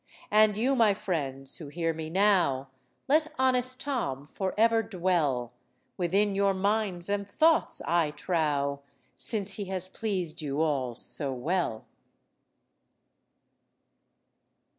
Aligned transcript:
And 0.31 0.57
you, 0.57 0.75
my 0.75 0.95
friends, 0.95 1.57
who 1.57 1.67
hear 1.67 1.93
me 1.93 2.09
now, 2.09 2.69
Let 3.07 3.31
honest 3.37 3.79
Tom 3.79 4.25
for 4.25 4.55
ever 4.57 4.81
dwell 4.81 5.51
Within 5.95 6.33
your 6.33 6.55
minds 6.55 7.07
and 7.07 7.29
thoughts, 7.29 7.83
I 7.85 8.09
trow, 8.09 8.79
Since 9.15 9.57
he 9.57 9.65
has 9.65 9.89
pleased 9.89 10.41
you 10.41 10.59
all 10.59 10.95
so 10.95 11.31
well." 11.31 11.85